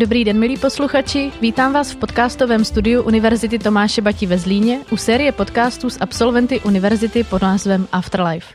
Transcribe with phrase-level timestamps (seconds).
[0.00, 1.32] Dobrý den, milí posluchači.
[1.40, 6.60] Vítám vás v podcastovém studiu Univerzity Tomáše Bati ve Zlíně u série podcastů s absolventy
[6.60, 8.54] univerzity pod názvem Afterlife.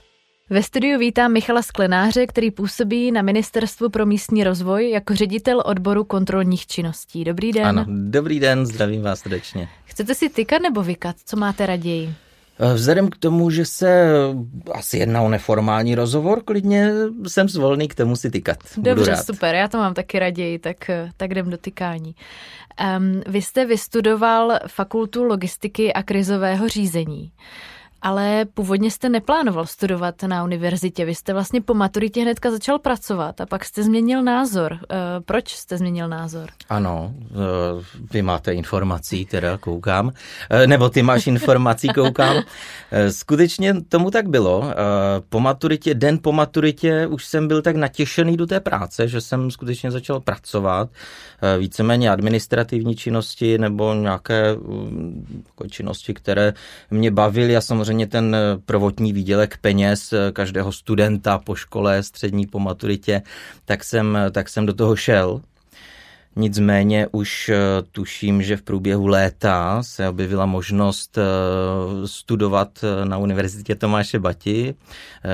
[0.50, 6.04] Ve studiu vítám Michala Sklenáře, který působí na Ministerstvu pro místní rozvoj jako ředitel odboru
[6.04, 7.24] kontrolních činností.
[7.24, 7.66] Dobrý den.
[7.66, 9.70] Ano, dobrý den, zdravím vás srdečně.
[9.86, 11.16] Chcete si tykat nebo vykat?
[11.26, 12.14] Co máte raději?
[12.60, 14.08] Eh, vzhledem k tomu, že se
[14.74, 16.92] asi jedná o neformální rozhovor, klidně
[17.28, 18.58] jsem zvolný k tomu si tykat.
[18.78, 22.16] Dobře, super, já to mám taky raději, tak, eh, tak jdem do tykání.
[22.98, 27.32] Um, vy jste vystudoval fakultu logistiky a krizového řízení
[28.06, 31.06] ale původně jste neplánoval studovat na univerzitě.
[31.06, 34.74] Vy jste vlastně po maturitě hnedka začal pracovat a pak jste změnil názor.
[34.74, 34.96] Eh,
[35.26, 36.50] proč jste změnil názor?
[36.70, 37.36] Ano, eh,
[38.12, 40.12] vy máte informací, teda koukám,
[40.50, 42.36] eh, nebo ty máš informací, koukám.
[43.10, 44.64] Skutečně tomu tak bylo.
[45.30, 49.52] Po maturitě, den po maturitě už jsem byl tak natěšený do té práce, že jsem
[49.52, 50.90] skutečně začal pracovat.
[51.60, 56.54] Víceméně administrativní činnosti nebo nějaké mm, jako činnosti, které
[56.92, 62.04] mě bavily a samozřejmě samozřejmě ten eh, prvotní výdělek peněz eh, každého studenta po škole,
[62.04, 63.22] střední po maturitě,
[63.66, 65.42] tak jsem, eh, tak jsem do toho šel.
[66.36, 67.52] Nicméně už
[67.92, 71.18] tuším, že v průběhu léta se objevila možnost
[72.06, 74.76] studovat na Univerzitě Tomáše Bati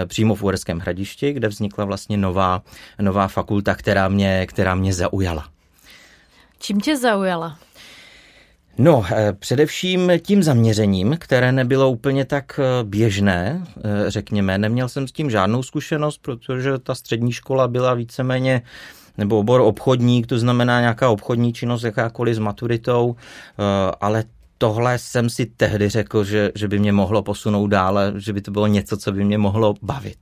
[0.06, 2.62] přímo v Uherském hradišti, kde vznikla vlastně nová,
[3.02, 5.50] nová fakulta, která mě, která mě zaujala.
[6.60, 7.58] Čím tě zaujala?
[8.82, 14.58] No, eh, především tím zaměřením, které nebylo úplně tak eh, běžné, eh, řekněme.
[14.58, 18.62] Neměl jsem s tím žádnou zkušenost, protože ta střední škola byla víceméně
[19.18, 23.16] nebo obor obchodník, to znamená nějaká obchodní činnost, jakákoliv s maturitou,
[24.02, 24.24] ale
[24.58, 28.52] tohle jsem si tehdy řekl, že, že by mě mohlo posunout dále, že by to
[28.52, 30.18] bylo něco, co by mě mohlo bavit.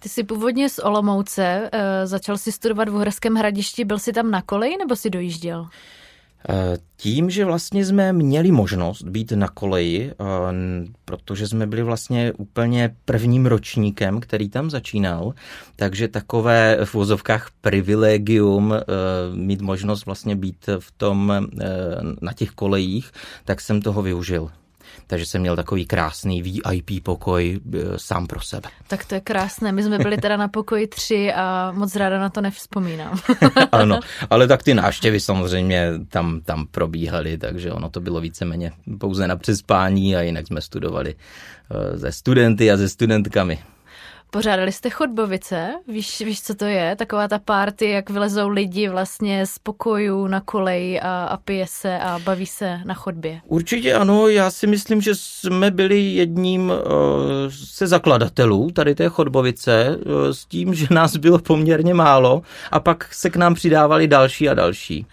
[0.00, 1.70] Ty jsi původně z Olomouce,
[2.04, 5.66] začal si studovat v Uherském hradišti, byl jsi tam na koleji nebo si dojížděl?
[7.04, 10.24] Tím, že vlastně jsme měli možnost být na koleji, eh,
[11.04, 15.34] protože jsme byli vlastně úplně prvním ročníkem, který tam začínal,
[15.76, 18.82] takže takové v vozovkách privilegium eh,
[19.34, 21.66] mít možnost vlastně být v tom, eh,
[22.20, 23.10] na těch kolejích,
[23.44, 24.50] tak jsem toho využil
[25.06, 28.68] takže jsem měl takový krásný VIP pokoj e, sám pro sebe.
[28.88, 29.72] Tak to je krásné.
[29.72, 33.18] My jsme byli teda na pokoji tři a moc ráda na to nevzpomínám.
[33.72, 34.00] ano,
[34.30, 39.36] ale tak ty návštěvy samozřejmě tam, tam probíhaly, takže ono to bylo víceméně pouze na
[39.36, 41.14] přespání a jinak jsme studovali
[41.94, 43.58] ze studenty a ze studentkami.
[44.30, 46.96] Pořádali jste chodbovice, víš, víš, co to je?
[46.96, 51.98] Taková ta party, jak vylezou lidi vlastně z pokojů na kolej a, a pije se
[51.98, 53.40] a baví se na chodbě.
[53.46, 56.74] Určitě ano, já si myslím, že jsme byli jedním uh,
[57.50, 63.14] se zakladatelů tady té chodbovice uh, s tím, že nás bylo poměrně málo a pak
[63.14, 65.06] se k nám přidávali další a další.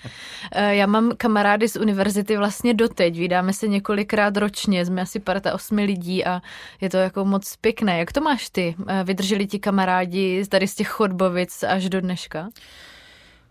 [0.56, 5.54] Uh, já mám kamarády z univerzity vlastně doteď, vydáme se několikrát ročně, jsme asi parta
[5.54, 6.42] osmi lidí a
[6.82, 8.00] je to jako moc pěkné.
[8.00, 8.76] Jak to máš ty?
[8.80, 12.50] Uh, vydrželi ti kamarádi tady z těch chodbovic až do dneška?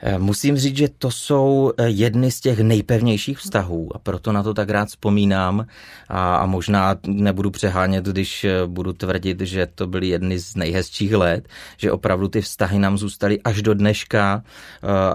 [0.02, 4.42] Eh, musím říct, že to jsou eh, jedny z těch nejpevnějších vztahů a proto na
[4.42, 5.66] to tak rád vzpomínám
[6.08, 11.14] a, a možná nebudu přehánět, když eh, budu tvrdit, že to byly jedny z nejhezčích
[11.14, 14.42] let, že opravdu ty vztahy nám zůstaly až do dneška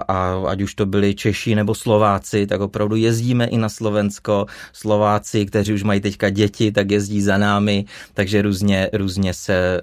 [0.08, 4.46] a ať už to byli Češi nebo Slováci, tak opravdu jezdíme i na Slovensko.
[4.72, 9.82] Slováci, kteří už mají teďka děti, tak jezdí za námi, takže různě, různě se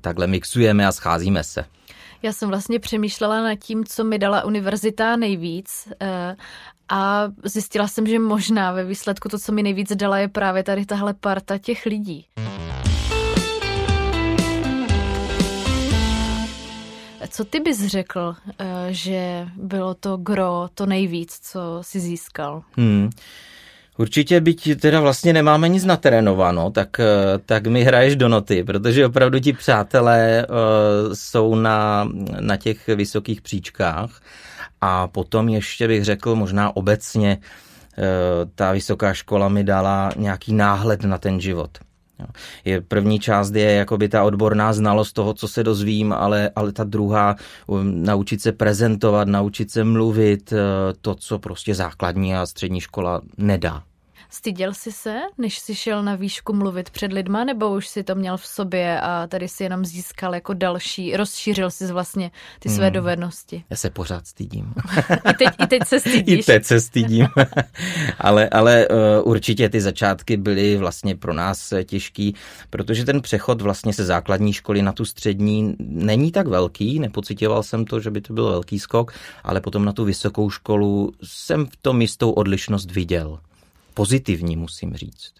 [0.00, 1.64] takhle mixujeme a scházíme se.
[2.26, 6.36] Já jsem vlastně přemýšlela nad tím, co mi dala univerzita nejvíc eh,
[6.88, 10.86] a zjistila jsem, že možná ve výsledku to, co mi nejvíc dala, je právě tady
[10.86, 12.26] tahle parta těch lidí.
[17.28, 22.62] Co ty bys řekl, eh, že bylo to gro, to nejvíc, co si získal?
[22.76, 23.10] Hmm.
[23.98, 27.04] Určitě, byť teda vlastně nemáme nic natrénováno, tak, eh,
[27.46, 32.08] tak mi hraješ do noty, protože opravdu ti přátelé uh, jsou na,
[32.40, 34.22] na těch vysokých příčkách
[34.80, 38.04] a potom ještě bych řekl možná obecně uh,
[38.54, 41.78] ta vysoká škola mi dala nějaký náhled na ten život.
[42.64, 46.84] Je, první část je jakoby ta odborná znalost toho, co se dozvím, ale, ale ta
[46.84, 47.36] druhá,
[47.66, 50.52] um, naučit se prezentovat, naučit se mluvit,
[51.00, 53.82] to, co prostě základní a střední škola nedá.
[54.36, 58.14] Styděl jsi se, než jsi šel na výšku mluvit před lidma, nebo už si to
[58.14, 62.84] měl v sobě a tady si jenom získal jako další, rozšířil si vlastně ty své
[62.84, 62.92] hmm.
[62.92, 63.64] dovednosti?
[63.70, 64.74] Já se pořád stydím.
[65.24, 66.38] I teď, I teď se stydíš.
[66.40, 67.26] I teď se stydím.
[68.18, 72.34] ale ale uh, určitě ty začátky byly vlastně pro nás těžký,
[72.70, 77.84] protože ten přechod vlastně se základní školy na tu střední není tak velký, nepocitoval jsem
[77.84, 79.12] to, že by to byl velký skok,
[79.44, 83.38] ale potom na tu vysokou školu jsem v tom jistou odlišnost viděl
[83.96, 85.32] pozitivní, musím říct.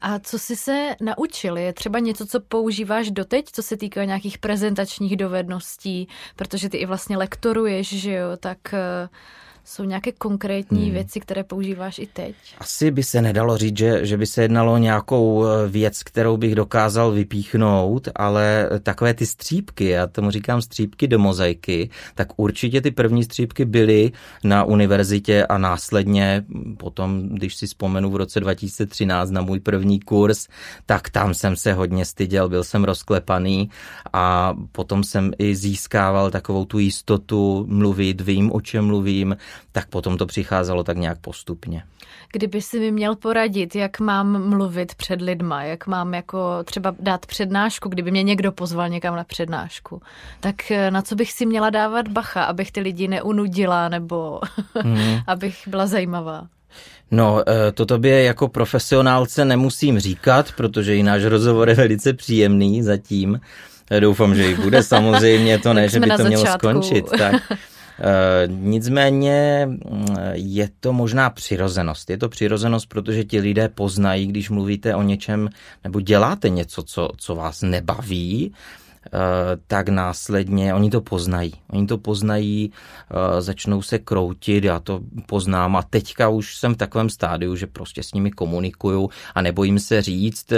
[0.00, 1.56] A co jsi se naučil?
[1.56, 6.86] Je třeba něco, co používáš doteď, co se týká nějakých prezentačních dovedností, protože ty i
[6.86, 9.08] vlastně lektoruješ, že jo, tak uh
[9.64, 10.92] jsou nějaké konkrétní hmm.
[10.92, 12.34] věci, které používáš i teď?
[12.58, 16.36] Asi by se nedalo říct, že, že by se jednalo o nějakou eh, věc, kterou
[16.36, 22.80] bych dokázal vypíchnout, ale takové ty střípky, já tomu říkám střípky do mozaiky, tak určitě
[22.80, 24.12] ty první střípky byly
[24.44, 26.44] na univerzitě a následně
[26.78, 30.48] potom, když si vzpomenu v roce 2013 na můj první kurz,
[30.86, 33.70] tak tam jsem se hodně styděl, byl jsem rozklepaný
[34.12, 39.36] a potom jsem i získával takovou tu jistotu mluvit, vím, o čem mluvím,
[39.72, 41.82] tak potom to přicházelo tak nějak postupně.
[42.32, 47.26] Kdyby si mi měl poradit, jak mám mluvit před lidma, jak mám jako třeba dát
[47.26, 50.02] přednášku, kdyby mě někdo pozval někam na přednášku,
[50.40, 54.40] tak eh, na co bych si měla dávat bacha, abych ty lidi neunudila nebo
[54.74, 55.18] hmm.
[55.26, 56.46] abych byla zajímavá?
[57.10, 62.82] No, eh, to tobě jako profesionálce nemusím říkat, protože i náš rozhovor je velice příjemný
[62.82, 63.40] zatím.
[63.90, 67.04] Eh, doufám, že i bude samozřejmě, to ne, že by to mělo skončit.
[67.18, 67.42] Tak.
[68.00, 72.10] Eh, nicméně mm, je to možná přirozenost.
[72.10, 75.48] Je to přirozenost, protože ti lidé poznají, když mluvíte o něčem
[75.84, 78.52] nebo děláte něco, co, co vás nebaví,
[79.06, 79.10] eh,
[79.66, 81.52] tak následně oni to poznají.
[81.70, 82.72] Oni to poznají,
[83.10, 87.66] eh, začnou se kroutit, já to poznám a teďka už jsem v takovém stádiu, že
[87.66, 90.52] prostě s nimi komunikuju a nebojím se říct,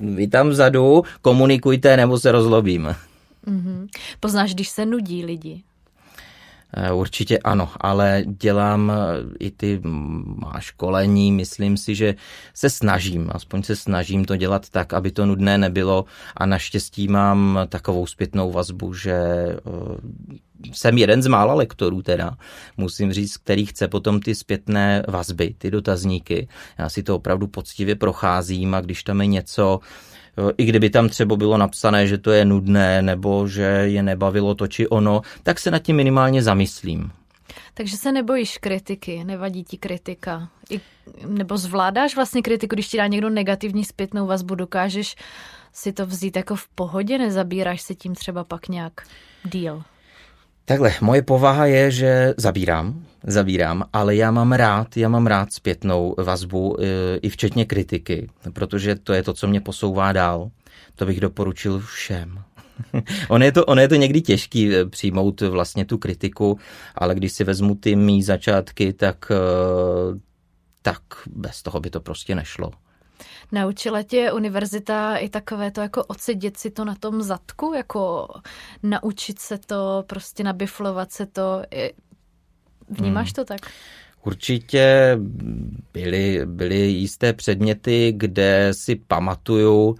[0.00, 2.94] vy tam vzadu komunikujte nebo se rozlobím.
[3.46, 3.88] Mm-hmm.
[4.20, 5.62] Poznáš, když se nudí lidi?
[6.76, 8.94] Eh, určitě ano, ale dělám eh,
[9.38, 12.14] i ty má školení, myslím si, že
[12.54, 16.04] se snažím, aspoň se snažím to dělat tak, aby to nudné nebylo
[16.36, 19.58] a naštěstí mám takovou zpětnou vazbu, že eh,
[20.72, 22.36] jsem jeden z mála lektorů teda,
[22.76, 26.48] musím říct, který chce potom ty zpětné vazby, ty dotazníky.
[26.78, 29.80] Já si to opravdu poctivě procházím a když tam je něco,
[30.58, 34.66] i kdyby tam třeba bylo napsané, že to je nudné nebo že je nebavilo to
[34.66, 37.10] či ono, tak se nad tím minimálně zamyslím.
[37.74, 40.48] Takže se nebojíš kritiky, nevadí ti kritika.
[40.70, 40.80] I,
[41.26, 45.16] nebo zvládáš vlastně kritiku, když ti dá někdo negativní zpětnou vazbu, dokážeš
[45.72, 48.92] si to vzít jako v pohodě, nezabíráš se tím třeba pak nějak
[49.44, 49.82] díl?
[50.64, 56.14] Takhle, moje povaha je, že zabírám, zabírám, ale já mám rád, já mám rád zpětnou
[56.18, 60.50] vazbu e, i včetně kritiky, protože to je to, co mě posouvá dál.
[60.94, 62.42] To bych doporučil všem.
[63.28, 66.58] on, je to, on je to někdy těžký e, přijmout vlastně tu kritiku,
[66.94, 69.34] ale když si vezmu ty mý začátky, tak, e,
[70.82, 72.70] tak bez toho by to prostě nešlo.
[73.52, 78.28] Naučila tě univerzita i takové to jako odsedět si to na tom zadku, jako
[78.82, 81.62] naučit se to, prostě nabiflovat se to.
[82.88, 83.34] Vnímáš hmm.
[83.34, 83.60] to tak?
[84.24, 85.16] Určitě
[85.92, 89.96] byly, byly jisté předměty, kde si pamatuju,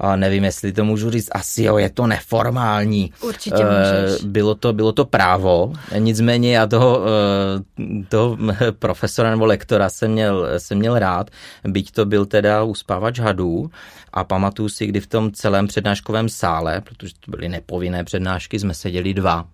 [0.00, 3.12] a nevím, jestli to můžu říct, asi jo, je to neformální.
[3.20, 4.24] Určitě eh, můžeš.
[4.24, 8.38] Bylo to, bylo to právo, nicméně já toho, eh, toho
[8.78, 11.30] profesora nebo lektora jsem měl, jsem měl rád,
[11.64, 13.70] byť to byl teda uspávač hadů
[14.12, 18.74] a pamatuju si, kdy v tom celém přednáškovém sále, protože to byly nepovinné přednášky, jsme
[18.74, 19.48] seděli dva.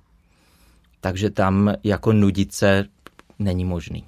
[1.06, 2.84] Takže tam jako nudice
[3.38, 4.04] není možný.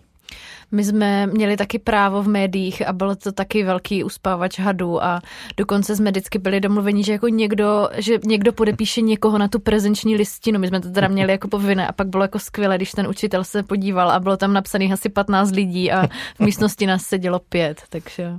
[0.71, 5.21] My jsme měli taky právo v médiích a bylo to taky velký uspávač hadů a
[5.57, 10.17] dokonce jsme vždycky byli domluveni, že jako někdo, že někdo podepíše někoho na tu prezenční
[10.17, 10.59] listinu.
[10.59, 13.45] My jsme to teda měli jako povinné a pak bylo jako skvělé, když ten učitel
[13.45, 16.07] se podíval a bylo tam napsaných asi 15 lidí a
[16.37, 18.33] v místnosti nás sedělo pět, takže...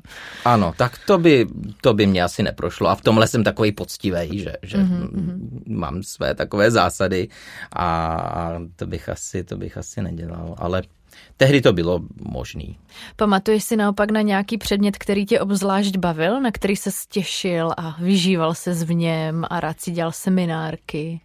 [0.45, 1.47] Ano, tak to by,
[1.81, 5.61] to by mě asi neprošlo a v tomhle jsem takový poctivý, že, že mm-hmm.
[5.67, 7.27] mám své takové zásady
[7.75, 10.81] a to bych asi, to bych asi nedělal, ale
[11.37, 12.77] Tehdy to bylo možný.
[13.15, 17.95] Pamatuješ si naopak na nějaký předmět, který tě obzvlášť bavil, na který se stěšil a
[18.01, 21.21] vyžíval se v něm a rád si dělal seminárky?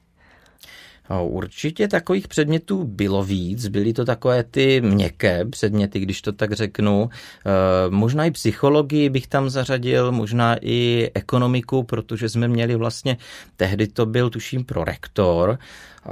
[1.23, 7.11] Určitě takových předmětů bylo víc, byly to takové ty měkké předměty, když to tak řeknu.
[7.11, 7.51] Eh,
[7.91, 13.17] možná i psychologii bych tam zařadil, možná i ekonomiku, protože jsme měli vlastně,
[13.57, 16.11] tehdy to byl tuším prorektor, eh,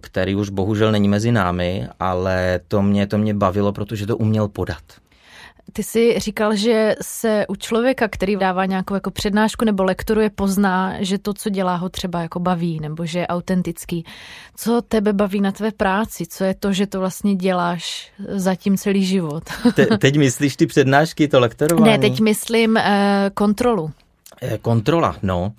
[0.00, 4.48] který už bohužel není mezi námi, ale to mě, to mě bavilo, protože to uměl
[4.48, 4.82] podat.
[5.72, 10.94] Ty jsi říkal, že se u člověka, který dává nějakou jako přednášku nebo lektoruje, pozná,
[10.98, 14.04] že to, co dělá, ho třeba jako baví, nebo že je autentický.
[14.56, 16.26] Co tebe baví na tvé práci?
[16.26, 19.44] Co je to, že to vlastně děláš zatím celý život?
[19.74, 21.92] Te, teď myslíš ty přednášky, to lektorování?
[21.92, 22.82] Ne, teď myslím uh,
[23.34, 23.90] kontrolu.
[24.42, 25.52] Eh, kontrola, no.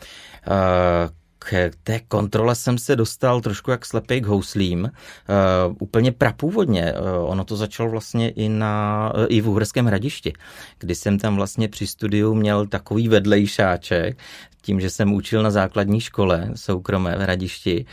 [0.47, 4.83] Uh, k té kontrole jsem se dostal trošku jak slepej k houslím.
[4.83, 6.93] Uh, úplně prapůvodně.
[6.93, 10.33] Uh, ono to začalo vlastně i, na, uh, i v Uhrském hradišti,
[10.79, 14.17] kdy jsem tam vlastně při studiu měl takový vedlejšáček,
[14.61, 17.85] tím, že jsem učil na základní škole soukromé v Hradišti,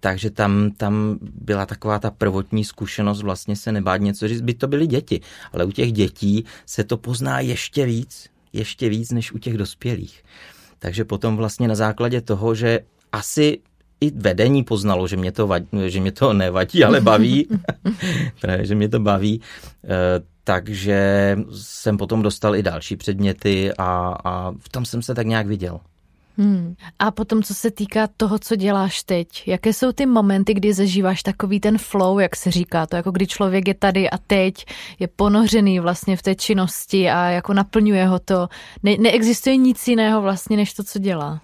[0.00, 4.68] takže tam, tam byla taková ta prvotní zkušenost vlastně se nebát něco říct, by to
[4.68, 5.20] byly děti,
[5.52, 10.22] ale u těch dětí se to pozná ještě víc, ještě víc než u těch dospělých.
[10.80, 12.80] Takže potom vlastně na základě toho, že
[13.12, 13.58] asi
[14.00, 17.48] i vedení poznalo, že mě to, vadí, že mě to nevadí, ale baví,
[18.60, 19.40] že mě to baví,
[19.84, 19.88] eh,
[20.44, 25.46] takže jsem potom dostal i další předměty a, a v tom jsem se tak nějak
[25.46, 25.80] viděl.
[26.38, 26.74] Hmm.
[26.98, 31.22] A potom, co se týká toho, co děláš teď, jaké jsou ty momenty, kdy zažíváš
[31.22, 34.64] takový ten flow, jak se říká, to jako kdy člověk je tady a teď,
[34.98, 38.48] je ponořený vlastně v té činnosti a jako naplňuje ho to.
[38.82, 41.40] Ne- neexistuje nic jiného vlastně, než to, co dělá.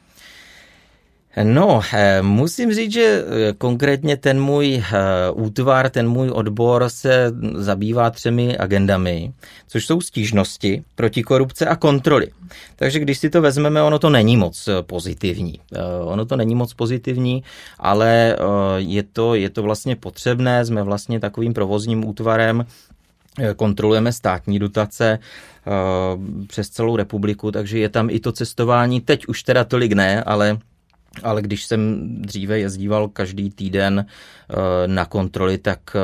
[1.45, 7.33] No, eh, musím říct, že eh, konkrétně ten můj eh, útvar, ten můj odbor se
[7.55, 9.33] zabývá třemi agendami,
[9.66, 12.26] což jsou stížnosti, protikorupce a kontroly.
[12.76, 15.61] Takže když si to vezmeme, ono to není moc pozitivní.
[16.05, 17.43] Ono to není moc pozitivní,
[17.78, 18.37] ale
[18.76, 20.64] je to, je to vlastně potřebné.
[20.64, 22.66] Jsme vlastně takovým provozním útvarem,
[23.57, 25.19] kontrolujeme státní dotace
[26.47, 29.00] přes celou republiku, takže je tam i to cestování.
[29.00, 30.59] Teď už teda tolik ne, ale
[31.23, 34.54] ale když jsem dříve jezdíval každý týden eh,
[34.87, 36.00] na kontroly, tak eh,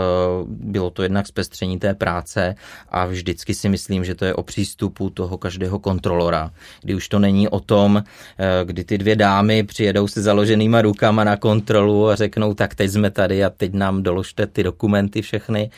[0.46, 2.54] bylo to jednak zpestření té práce
[2.88, 6.50] a vždycky si myslím, že to je o přístupu toho každého kontrolora.
[6.82, 8.02] Kdy už to není o tom,
[8.38, 12.90] eh, kdy ty dvě dámy přijedou se založenýma rukama na kontrolu a řeknou, tak teď
[12.90, 15.70] jsme tady a teď nám doložte ty dokumenty všechny,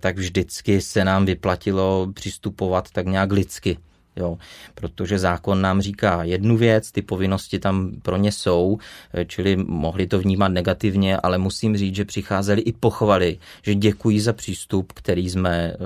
[0.00, 3.76] tak vždycky se nám vyplatilo přistupovat tak nějak lidsky
[4.20, 4.38] Jo,
[4.74, 8.78] protože zákon nám říká jednu věc, ty povinnosti tam pro ně jsou,
[9.14, 14.20] eh, čili mohli to vnímat negativně, ale musím říct, že přicházeli i pochvaly, že děkují
[14.20, 15.76] za přístup, který jsme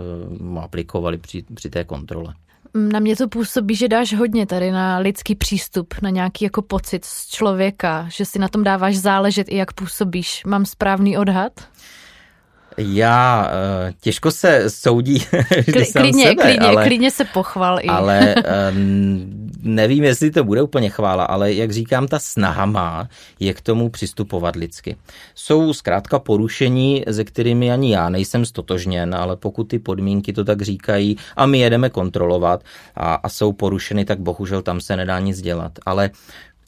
[0.40, 2.34] uh, aplikovali při, při té kontrole.
[2.74, 7.04] Na mě to působí, že dáš hodně tady na lidský přístup, na nějaký jako pocit
[7.04, 10.42] z člověka, že si na tom dáváš záležet i jak působíš.
[10.46, 11.52] Mám správný odhad?
[12.76, 15.14] Já uh, těžko se soudí
[15.66, 17.86] vždy klidně, sebe, klidně, ale, klidně se pochval i.
[17.86, 18.34] Ale
[19.62, 23.08] nevím, jestli to bude úplně chvála, ale jak říkám, ta snaha má
[23.40, 24.96] je k tomu přistupovat lidsky.
[25.34, 30.62] Jsou zkrátka porušení, ze kterými ani já nejsem stotožněn, ale pokud ty podmínky to tak
[30.62, 32.64] říkají a my jedeme kontrolovat
[32.94, 35.72] a, a jsou porušeny, tak bohužel tam se nedá nic dělat.
[35.86, 36.10] Ale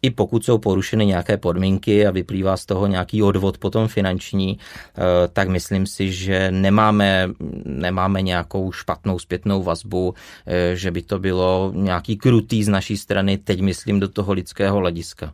[0.02, 5.02] i pokud jsou porušeny nějaké podmínky a vyplývá z toho nějaký odvod potom finanční, eh,
[5.32, 7.28] tak myslím si, že nemáme,
[7.64, 10.14] nemáme nějakou špatnou zpětnou vazbu,
[10.46, 14.78] eh, že by to bylo nějaký krutý z naší strany, teď myslím do toho lidského
[14.78, 15.32] hlediska.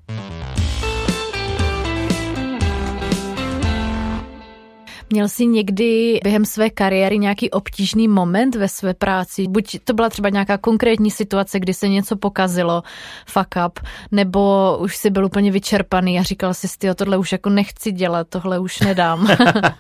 [5.13, 9.47] Měl jsi někdy během své kariéry nějaký obtížný moment ve své práci?
[9.49, 12.83] Buď to byla třeba nějaká konkrétní situace, kdy se něco pokazilo,
[13.27, 13.81] fuck up,
[14.13, 18.27] nebo už si byl úplně vyčerpaný a říkal si, ty tohle už jako nechci dělat,
[18.29, 19.29] tohle už nedám.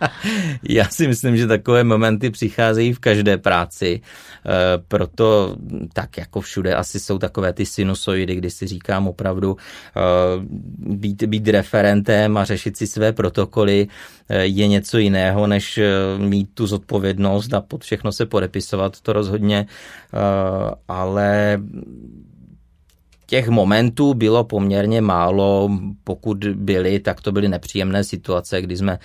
[0.68, 4.50] Já si myslím, že takové momenty přicházejí v každé práci, eh,
[4.88, 5.56] proto
[5.92, 10.00] tak jako všude asi jsou takové ty sinusoidy, kdy si říkám opravdu eh,
[10.96, 13.86] být, být referentem a řešit si své protokoly
[14.28, 19.00] eh, je něco jiného jiného, než eh, mít tu zodpovědnost a pod všechno se podepisovat,
[19.00, 19.66] to rozhodně,
[20.14, 21.58] eh, ale
[23.32, 25.70] těch momentů bylo poměrně málo,
[26.04, 28.98] pokud byly, tak to byly nepříjemné situace, kdy jsme uh,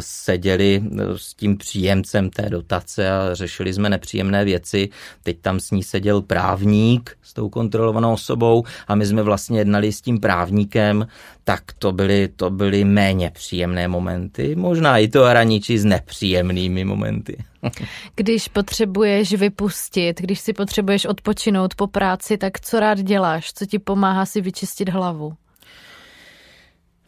[0.00, 0.82] seděli
[1.16, 4.88] s tím příjemcem té dotace a řešili jsme nepříjemné věci.
[5.22, 9.92] Teď tam s ní seděl právník s tou kontrolovanou osobou a my jsme vlastně jednali
[9.92, 11.06] s tím právníkem,
[11.50, 17.36] tak to byly, to byly méně příjemné momenty, možná i to hraničí s nepříjemnými momenty.
[18.16, 23.52] Když potřebuješ vypustit, když si potřebuješ odpočinout po práci, tak co rád děláš?
[23.52, 25.32] Co ti pomáhá si vyčistit hlavu?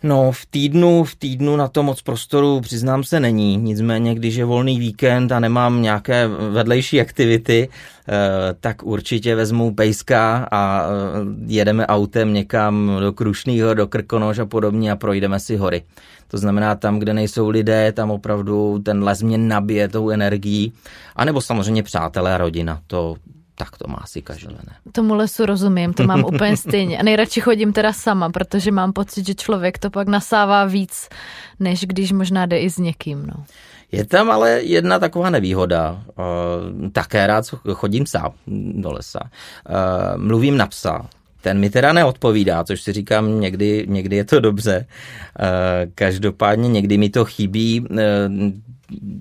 [0.02, 3.56] No, v týdnu, v týdnu na to moc prostoru, přiznám se, není.
[3.56, 8.12] Nicméně, když je volný víkend a nemám nějaké vedlejší aktivity, eh,
[8.60, 10.88] tak určitě vezmu pejska a eh,
[11.46, 15.82] jedeme autem někam do Krušného, do Krkonož a podobně a projdeme si hory.
[16.28, 20.72] To znamená, tam, kde nejsou lidé, tam opravdu ten les mě nabije tou energií.
[21.16, 23.16] A nebo samozřejmě přátelé a rodina, to
[23.54, 24.54] tak to má asi každý.
[24.54, 24.92] Ne?
[24.92, 26.98] Tomu lesu rozumím, to mám úplně stejně.
[26.98, 31.08] A nejradši chodím teda sama, protože mám pocit, že člověk to pak nasává víc,
[31.60, 33.26] než když možná jde i s někým.
[33.26, 33.44] No.
[33.92, 36.04] Je tam ale jedna taková nevýhoda.
[36.92, 38.32] také rád chodím sám
[38.72, 39.20] do lesa.
[40.16, 41.06] mluvím na psa.
[41.40, 44.86] Ten mi teda neodpovídá, což si říkám, někdy, někdy je to dobře.
[45.94, 47.86] Každopádně někdy mi to chybí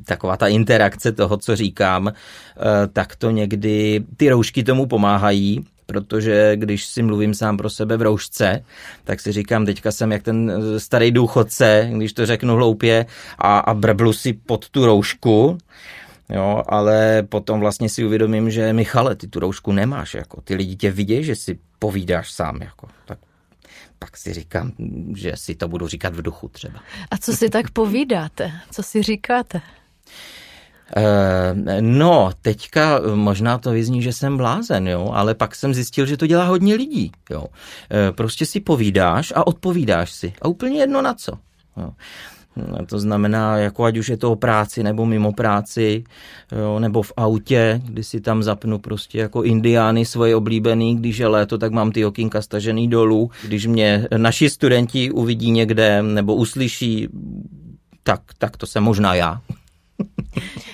[0.05, 2.13] taková ta interakce toho, co říkám, eh,
[2.93, 8.01] tak to někdy ty roušky tomu pomáhají, protože když si mluvím sám pro sebe v
[8.01, 8.63] roušce,
[9.03, 13.05] tak si říkám, teďka jsem jak ten starý důchodce, když to řeknu hloupě,
[13.37, 15.57] a, a brblu si pod tu roušku,
[16.33, 20.41] Jo, ale potom vlastně si uvědomím, že Michale, ty tu roušku nemáš, jako.
[20.41, 23.17] Ty lidi tě vidějí, že si povídáš sám, jako, tak
[24.01, 24.71] pak si říkám,
[25.15, 26.79] že si to budu říkat v duchu třeba.
[27.11, 28.51] A co si tak povídáte?
[28.71, 29.61] Co si říkáte?
[30.97, 36.17] Uh, no, teďka možná to vyzní, že jsem blázen, jo, ale pak jsem zjistil, že
[36.17, 37.41] to dělá hodně lidí, jo.
[37.41, 40.33] Uh, prostě si povídáš a odpovídáš si.
[40.41, 41.31] A úplně jedno na co.
[41.77, 41.91] Jo.
[42.85, 46.03] To znamená, jako ať už je to o práci nebo mimo práci,
[46.51, 51.27] jo, nebo v autě, kdy si tam zapnu prostě jako indiány svoje oblíbený, když je
[51.27, 53.31] léto, tak mám ty okýnka stažený dolů.
[53.43, 57.07] Když mě naši studenti uvidí někde nebo uslyší,
[58.03, 59.41] tak, tak to jsem možná já.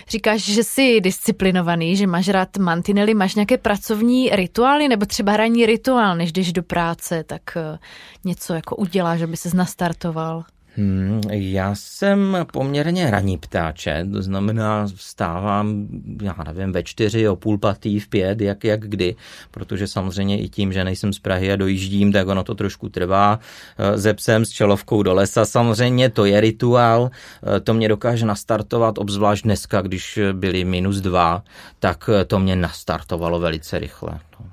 [0.10, 5.65] Říkáš, že jsi disciplinovaný, že máš rád mantinely, máš nějaké pracovní rituály nebo třeba ranní
[5.65, 7.77] rituál, než jdeš do práce, tak eh,
[8.25, 10.43] něco jako uděláš, aby se nastartoval?
[10.77, 15.88] Hmm, já jsem poměrně raní ptáče, to znamená vstávám,
[16.22, 19.15] já nevím, ve čtyři, o půl patý, v pět, jak, jak kdy,
[19.51, 23.39] protože samozřejmě i tím, že nejsem z Prahy a dojíždím, tak ono to trošku trvá.
[23.77, 28.25] Eh, ze psem s čelovkou do lesa, samozřejmě to je rituál, eh, to mě dokáže
[28.25, 31.43] nastartovat, obzvlášť dneska, když byly minus dva,
[31.79, 34.19] tak eh, to mě nastartovalo velice rychle.
[34.39, 34.46] No.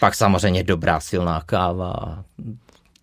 [0.00, 2.24] Pak samozřejmě dobrá silná káva,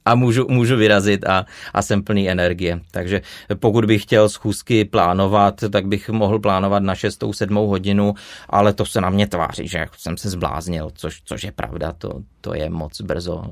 [0.05, 2.79] a můžu, můžu vyrazit a, a jsem plný energie.
[2.91, 3.21] Takže
[3.55, 7.24] pokud bych chtěl schůzky plánovat, tak bych mohl plánovat na 6.
[7.31, 7.55] 7.
[7.55, 8.13] hodinu,
[8.50, 12.21] ale to se na mě tváří, že jsem se zbláznil, což, což je pravda, to,
[12.41, 13.43] to je moc brzo.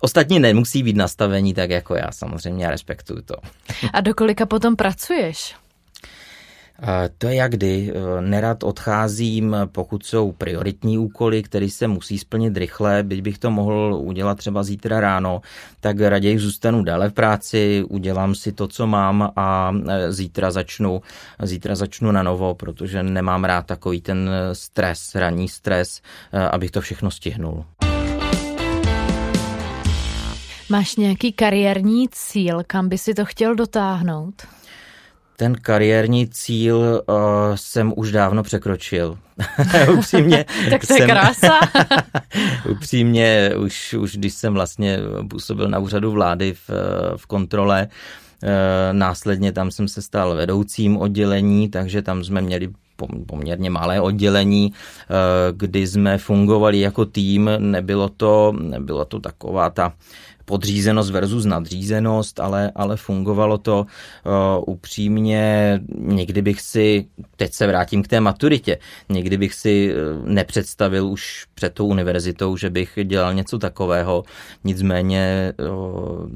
[0.00, 3.34] Ostatní nemusí být nastavení tak jako já, samozřejmě, já respektuju to.
[3.92, 5.54] A do kolika potom pracuješ?
[7.18, 7.92] To je jak kdy.
[7.94, 13.50] E, nerad odcházím, pokud jsou prioritní úkoly, které se musí splnit rychle, byť bych to
[13.50, 15.40] mohl udělat třeba zítra ráno,
[15.80, 21.02] tak raději zůstanu déle v práci, udělám si to, co mám a e, zítra začnu,
[21.42, 26.00] zítra začnu na novo, protože nemám rád takový ten stres, ranní stres,
[26.32, 27.64] e, abych to všechno stihnul.
[30.70, 34.53] Máš nějaký kariérní cíl, kam by si to chtěl dotáhnout?
[35.36, 37.16] Ten kariérní cíl uh,
[37.54, 39.18] jsem už dávno překročil.
[39.98, 40.44] upřímně.
[40.70, 41.60] tak to je jsem, krása.
[42.70, 44.98] upřímně, už, už když jsem vlastně
[45.30, 46.70] působil na úřadu vlády v,
[47.16, 47.88] v kontrole,
[48.42, 48.48] uh,
[48.92, 52.68] následně tam jsem se stal vedoucím oddělení, takže tam jsme měli
[53.26, 54.76] poměrně malé oddělení, uh,
[55.56, 59.92] kdy jsme fungovali jako tým, nebylo to, nebylo to taková ta
[60.44, 65.80] podřízenost versus nadřízenost, ale, ale fungovalo to uh, upřímně.
[65.98, 68.78] Někdy bych si, teď se vrátím k té maturitě,
[69.08, 74.22] někdy bych si uh, nepředstavil už před tou univerzitou, že bych dělal něco takového.
[74.64, 76.28] Nicméně uh,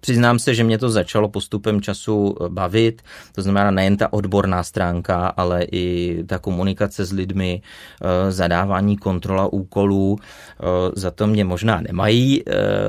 [0.00, 3.02] Přiznám se, že mě to začalo postupem času eh, bavit,
[3.34, 9.52] to znamená nejen ta odborná stránka, ale i ta komunikace s lidmi, eh, zadávání kontrola
[9.52, 10.18] úkolů.
[10.20, 12.44] Eh, za to mě možná nemají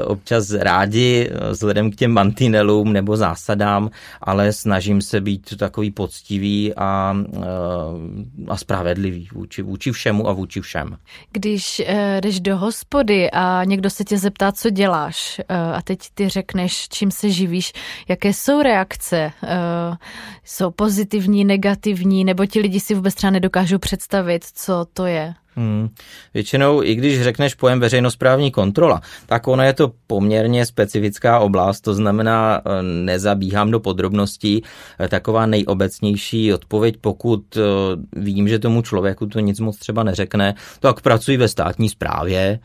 [0.05, 3.89] občas rádi vzhledem k těm mantinelům nebo zásadám,
[4.21, 7.15] ale snažím se být takový poctivý a,
[8.47, 10.97] a spravedlivý vůči, vůči všemu a vůči všem.
[11.31, 11.81] Když
[12.21, 17.11] jdeš do hospody a někdo se tě zeptá, co děláš a teď ty řekneš, čím
[17.11, 17.73] se živíš,
[18.07, 19.49] jaké jsou reakce, uh,
[20.45, 25.33] jsou pozitivní, negativní, nebo ti lidi si vůbec třeba nedokážou představit, co to je?
[25.55, 25.89] Hmm.
[26.33, 31.93] Většinou, i když řekneš pojem veřejnosprávní kontrola, tak ona je to poměrně specifická oblast, to
[31.93, 34.63] znamená, eh, nezabíhám do podrobností,
[34.99, 37.61] eh, taková nejobecnější odpověď, pokud eh,
[38.15, 42.59] vím, že tomu člověku to nic moc třeba neřekne, tak pracuji ve státní správě,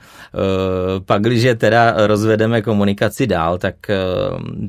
[1.06, 3.74] pak když teda rozvedeme komunikaci dál, tak,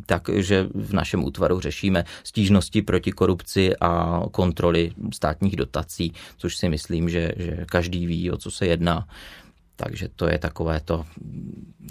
[0.06, 6.70] tak že v našem útvaru řešíme stížnosti proti korupci a kontroly státních dotací, což si
[6.70, 9.08] myslím, že, že každý ví, o co se jedná.
[9.76, 11.06] Takže to je takové to,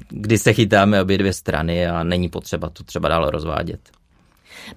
[0.09, 3.81] kdy se chytáme obě dvě strany a není potřeba to třeba dál rozvádět.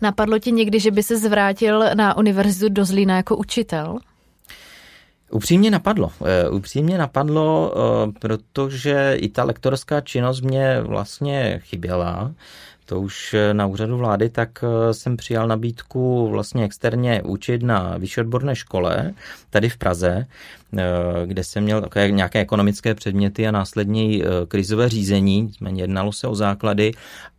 [0.01, 3.99] Napadlo ti někdy, že by se zvrátil na univerzitu do Zlína jako učitel?
[5.31, 6.11] Upřímně napadlo.
[6.25, 12.31] Eh, upřímně napadlo, eh, protože i ta lektorská činnost mě vlastně chyběla
[12.87, 17.97] to už eh, na úřadu vlády, tak eh, jsem přijal nabídku vlastně externě učit na
[17.97, 19.13] vyšší odborné škole
[19.49, 20.25] tady v Praze,
[20.77, 20.83] eh,
[21.25, 26.35] kde jsem měl také nějaké ekonomické předměty a následně krizové řízení, nicméně jednalo se o
[26.35, 26.91] základy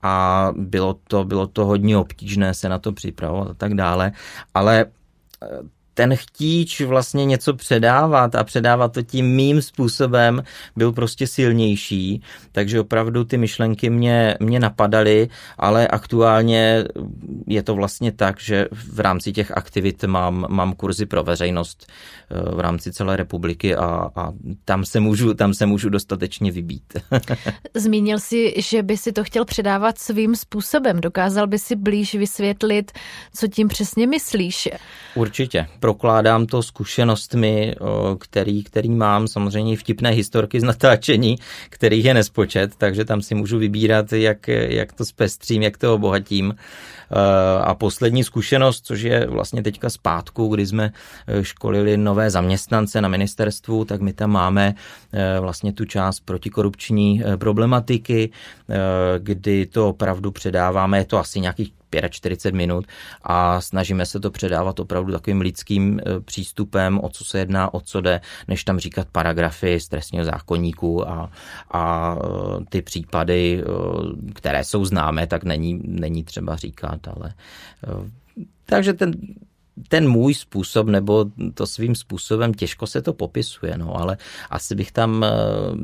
[0.03, 4.13] a bylo to, bylo to hodně obtížné se na to připravovat a tak dále,
[4.55, 4.87] ale
[5.99, 10.43] ten chtíč vlastně něco předávat a předávat to tím mým způsobem
[10.77, 16.85] byl prostě silnější, takže opravdu ty myšlenky mě, mě napadaly, ale aktuálně
[17.47, 21.87] je to vlastně tak, že v rámci těch aktivit mám, mám kurzy pro veřejnost
[22.31, 24.33] eh, v rámci celé republiky a, a
[24.65, 26.93] tam, se můžu, tam se můžu dostatečně vybít.
[27.75, 31.01] Zmínil si, že by si to chtěl předávat svým způsobem.
[31.01, 32.93] Dokázal by si blíž vysvětlit,
[33.35, 34.69] co tím přesně myslíš?
[35.15, 37.75] Určitě prokládám to zkušenostmi,
[38.19, 41.37] který, který mám, samozřejmě vtipné historky z natáčení,
[41.71, 46.55] kterých je nespočet, takže tam si můžu vybírat, jak, jak to zpestřím, jak to obohatím.
[47.65, 50.93] A poslední zkušenost, což je vlastně teďka zpátku, kdy jsme
[51.27, 54.75] e, školili nové zaměstnance na ministerstvu, tak my tam máme
[55.13, 58.31] e, vlastně tu část protikorupční e, problematiky,
[59.19, 61.78] kdy to opravdu předáváme, je to asi nějakých
[62.11, 62.87] 45 minut
[63.23, 67.81] a snažíme se to předávat opravdu takovým lidským e, přístupem, o co se jedná, o
[67.81, 71.31] co jde, než tam říkat paragrafy z trestního zákonníku a,
[71.71, 77.35] a e, ty případy, e, které jsou známé, tak není, není třeba říkat, ale
[78.65, 79.13] takže ten,
[79.89, 84.17] ten můj způsob, nebo to svým způsobem, těžko se to popisuje, no, ale
[84.51, 85.31] asi bych tam eh,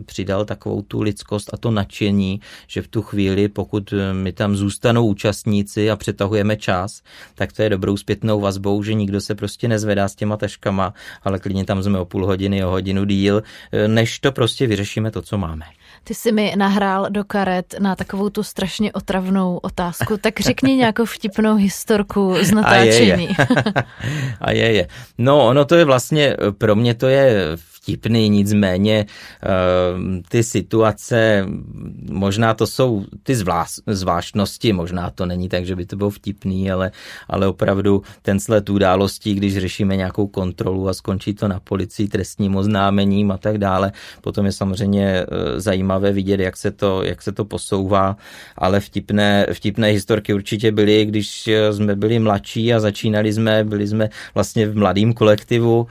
[0.02, 4.56] přidal takovou tu lidskost a to nadšení, že v tu chvíli, pokud eh, mi tam
[4.56, 7.02] zůstanou účastníci a přetahujeme čas,
[7.34, 11.38] tak to je dobrou zpětnou vazbou, že nikdo se prostě nezvedá s těma taškama, ale
[11.38, 15.22] klidně tam jsme o půl hodiny, o hodinu díl, eh, než to prostě vyřešíme to,
[15.22, 15.64] co máme.
[16.04, 21.04] Ty jsi mi nahrál do karet na takovou tu strašně otravnou otázku, tak řekni nějakou
[21.04, 23.28] vtipnou historku z natáčení.
[23.38, 23.84] A je, je.
[24.40, 24.88] A je, je.
[25.18, 29.06] No, ono to je vlastně, pro mě to je vtipný, nicméně
[29.42, 31.46] ehm, ty situace,
[32.10, 33.36] možná to jsou ty
[33.86, 36.90] zvláštnosti, možná to není tak, že by to bylo vtipný, ale,
[37.28, 42.56] ale opravdu ten sled událostí, když řešíme nějakou kontrolu a skončí to na policii trestním
[42.56, 45.26] oznámením a tak dále, potom je samozřejmě e,
[45.60, 48.16] zajímavé vidět, jak se to, jak se to posouvá,
[48.56, 54.08] ale vtipné, vtipné historky určitě byly, když jsme byli mladší a začínali jsme, byli jsme
[54.34, 55.86] vlastně v mladém kolektivu,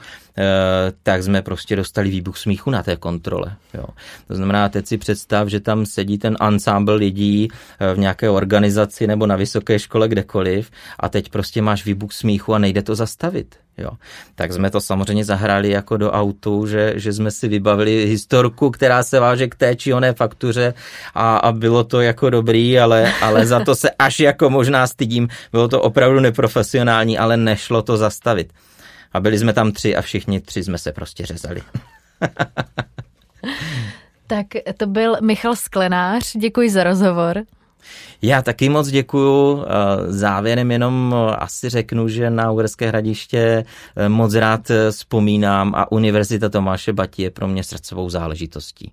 [1.02, 3.56] tak jsme prostě dostali výbuch smíchu na té kontrole.
[3.74, 3.84] Jo.
[4.28, 7.48] To znamená, teď si představ, že tam sedí ten ensemble lidí
[7.80, 10.70] eh, v nějaké organizaci nebo na vysoké škole kdekoliv
[11.00, 13.56] a teď prostě máš výbuch smíchu a nejde to zastavit.
[13.78, 13.90] Jo.
[14.34, 19.02] Tak jsme to samozřejmě zahráli jako do autu, že, že jsme si vybavili historku, která
[19.02, 20.74] se váže k té či oné faktuře
[21.14, 25.28] a, a bylo to jako dobrý, ale, ale za to se až jako možná stydím.
[25.52, 28.52] Bylo to opravdu neprofesionální, ale nešlo to zastavit.
[29.14, 31.62] A byli jsme tam tři a všichni tři jsme se prostě řezali.
[34.26, 34.46] tak
[34.76, 37.42] to byl Michal Sklenář, děkuji za rozhovor.
[38.22, 39.64] Já taky moc děkuju.
[40.06, 43.64] Závěrem jenom asi řeknu, že na Uherské hradiště
[43.96, 48.92] eh, moc rád vzpomínám a Univerzita Tomáše Batí je pro mě srdcovou záležitostí.